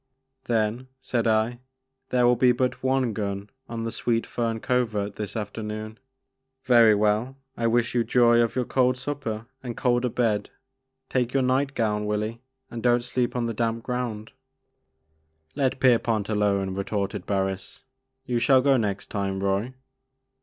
"Then," 0.45 0.87
said 0.99 1.27
I, 1.27 1.59
"there 2.09 2.25
will 2.25 2.35
be 2.35 2.51
but 2.53 2.81
one 2.81 3.13
gun 3.13 3.51
on 3.69 3.83
the 3.83 3.91
Sweet 3.91 4.25
Fern 4.25 4.59
Covert 4.59 5.15
this 5.15 5.35
afternoon. 5.35 5.99
Very 6.63 6.95
well, 6.95 7.37
I 7.55 7.67
wish 7.67 7.93
you 7.93 8.03
joy 8.03 8.41
of 8.41 8.55
your 8.55 8.65
cold 8.65 8.97
supper 8.97 9.45
and 9.61 9.77
colder 9.77 10.09
bed. 10.09 10.49
Take 11.07 11.33
your 11.35 11.43
night 11.43 11.75
gown, 11.75 12.07
Willy, 12.07 12.41
and 12.71 12.81
don't 12.81 13.03
sleep 13.03 13.35
on 13.35 13.45
the 13.45 13.53
damp 13.53 13.83
ground." 13.83 14.31
((The 15.53 15.61
Maker 15.61 15.65
of 15.65 15.71
Moons. 15.71 15.71
1 15.71 15.71
5 15.71 15.71
"I>t 15.71 15.77
Kerpont 15.77 16.29
alone," 16.35 16.73
retorted 16.73 17.25
Barris, 17.27 17.83
"you 18.25 18.39
shall 18.39 18.61
go 18.63 18.77
next 18.77 19.11
time, 19.11 19.39
Roy." 19.39 19.75